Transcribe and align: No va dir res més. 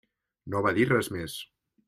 No 0.53 0.61
va 0.67 0.73
dir 0.79 0.87
res 0.93 1.11
més. 1.19 1.37